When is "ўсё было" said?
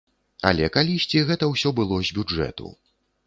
1.51-2.01